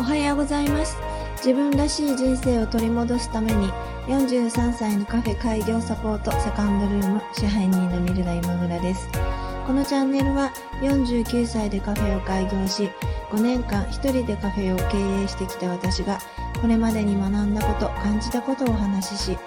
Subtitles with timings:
[0.00, 0.96] おはようございます。
[1.44, 3.70] 自分らしい人生を取り戻すために、
[4.06, 9.06] 43歳のカフェ開業サポートセカンドルーム支配人のミルダ今村です。
[9.66, 10.50] このチャンネルは
[10.80, 12.88] 49歳でカフェを開業し、
[13.30, 16.18] 5年間一人でカフェを経営してきた私が、
[16.62, 19.38] これまでに学んだこと、感じたことをお話しし、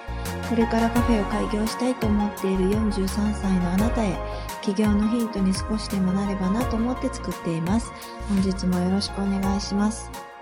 [0.47, 4.15] これからカフェを開業したいと思っている43歳のあなたへ、
[4.61, 7.91] 起業のヒントに少しでもなればなと思って作っています。
[8.29, 10.32] 本日もよろしくお願いします。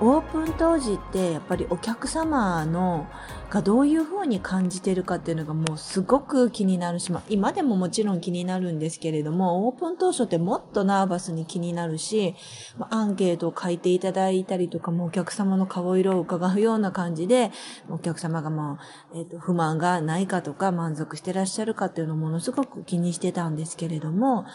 [0.00, 3.06] オープン当時ってやっぱりお客様の
[3.48, 12.34] がどういう風に感じてるかっていうのがもうすごく気になるし、まあ、今でももちろん気になるんですけれども、オープン当初ってもっとナーバスに気になるし、
[12.76, 17.52] まあ、アンケートを書いていただいたりとかもお客様の顔色を伺うような感じで、
[17.88, 24.46] お客様がまあ、えっ、と、不満がないかとか満足してらっしゃるかっていうのをものすごく気にしてたんですけれども、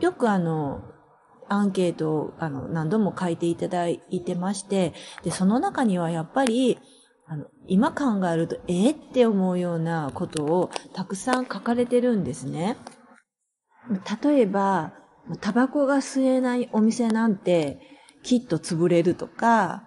[0.00, 0.82] よくあの、
[1.52, 6.78] アンケートをあの何度も書いていただいてまして、で、その中にはやっぱり、
[7.26, 12.76] あの、今考えると、えー、って思うようなことをたくさん書かれてるんですね。
[14.22, 14.92] 例えば、
[15.40, 17.80] タバコが吸えないお店なんて
[18.22, 19.84] きっと潰れるとか、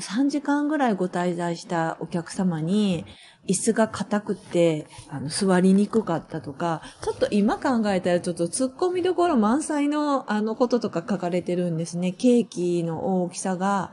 [0.00, 3.04] 3時間ぐらいご滞在したお客様に、
[3.48, 12.12] 椅子が硬くて、あの、座りにくかったとか、ちょっと今考えたらちょっと突っ込みどころ満載のあのこととか書かれてるんですね。
[12.12, 13.92] ケーキの大きさが、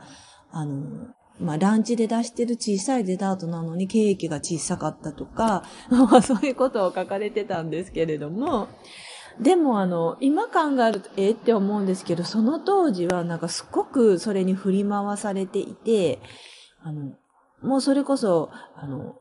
[0.52, 1.08] あの、
[1.40, 5.64] まあ、ランチで出してる小さいデザートなのにケーキが小さかったとか、
[6.22, 8.68] そういうことを書かれてたんですけれども、
[9.40, 16.20] でもあの、今考えると、えって思うんですけど、その当時はなんかすごくそれに振り回されていて、
[16.82, 17.12] あの、
[17.62, 19.16] もうそれこそ、あの、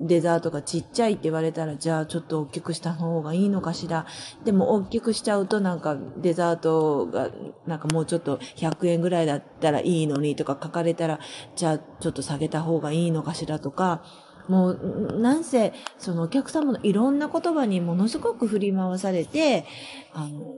[0.00, 4.06] デザートがちっちゃいって言われたら、じゃあちょっと大きくした方がいいのかしら。
[4.44, 7.30] でも大きくしちゃうとなんかデザートが
[7.66, 11.20] なんかもうちょっと100円ぐらいだったらいいのにとか書かれたら、
[11.54, 14.02] じゃあちょっと下げた方がいいのかしらとか、
[14.48, 19.64] もう、なんせ、そのお客様のいろんな言葉にものすごく振り回されて、
[20.12, 20.54] あの、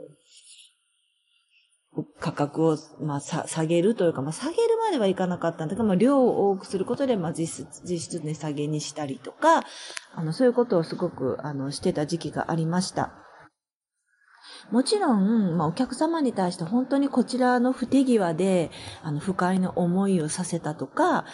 [2.21, 9.65] 価格を、まあ、さ下げるというか、まあ、下げるまではいかなかったんだけど、まあ、量を多くすることで、まあ、実質、実質値下げにしたりとか、
[10.15, 13.15] あの、そういうことをすごく、あの、してた時期がありました。
[14.71, 18.71] もちろん、まあ、お客様に対して本当にこちらの不手際で、
[19.03, 21.25] あの、不快な思いをさせたとか、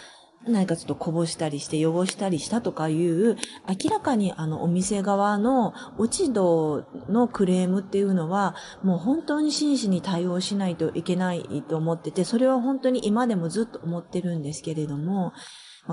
[0.47, 3.37] 何かちょっとこぼしたりして汚したりしたとかいう、
[3.67, 15.33] 明らかにあのお店側の落ち度のクレームっていうのは、もう本当に真摯に対応しないといけないと思ってて、それは本当に今でもずっと思ってるんですけれども、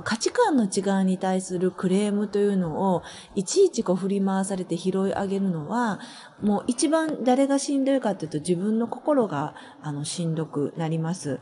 [0.05, 3.03] 価値観の違いに対するクレームというのを、
[3.35, 5.99] いちいちこう振り回されて拾い上げるのは、
[6.41, 11.41] もう一番誰がしんどいかというと自分の心があのしんどくなります。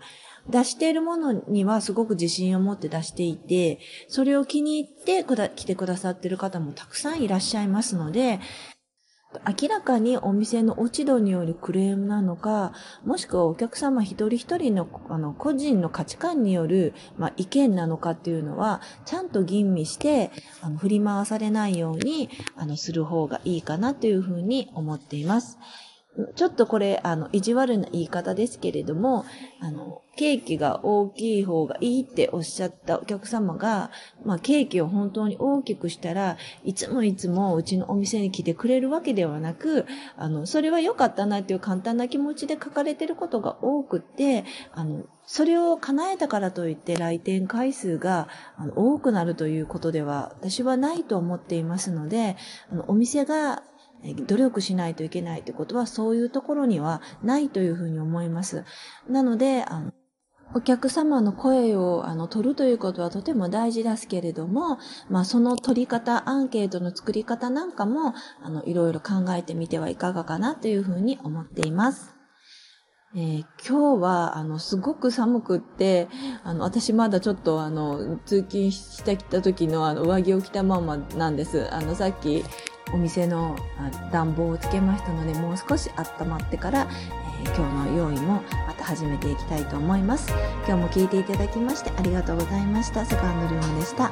[0.48, 8.40] 出しているものにはすごく自信を持って出していて、それを気に入って来てくださっている方もたくさんいらっしゃいますので、
[9.46, 12.72] 明らかにお店の落ち度によるクレームなのか、
[13.04, 20.30] もしくはお客様一人一人のあの個人の価値観による、まあ、意見なのかっていうのは、ちゃんと吟味して
[20.62, 25.58] あの振り回されないようにあのする方がいいかなというふうに思っています。
[26.34, 29.24] ちょっとこれ、あの、意地悪な言い方ですけれども、
[29.60, 33.92] あの、ケーキが大きい方がいいっておっしゃったお客様が、
[34.24, 39.86] まあ、ケーキを本当に大きくしたらいつもいつもうちのお店に来てくれるわけではなく、
[40.16, 48.28] あの、それは良かったなっていう簡単な気持ちで書かれてることが多くって、あの、それを叶えたからといって来店回数が
[48.74, 52.36] 多くなるということでは私はないと思っていますので、
[52.72, 53.62] あのお店が
[54.26, 58.64] 努力しないといけないということはそういうところにはないというふうに思います。
[59.08, 59.92] なので、あの
[60.54, 64.78] お客様の声をあの取るということはとても大事ですけれども、
[65.10, 72.14] まあその取り方、アンケートの作り方なんかも、あの、いろいろ考えてみてはいかがかなというふうに思っています。
[73.14, 76.08] えー、今日は、あの、すごく寒くって、
[76.44, 81.72] あの、私まだちょっと、あの、通勤してきた時の、あの、上着を着たままなんです。
[81.74, 82.44] あの、さっき、
[82.92, 83.56] お店の
[84.12, 85.90] 暖房をつけましたので、もう少し
[86.20, 86.88] 温まってから、
[87.42, 90.32] えー、今日の用意もまた始めていきたいと思います。
[90.66, 93.04] 今日も聞いていただきましてありがとうございました。
[93.04, 94.10] セカンドルームでした。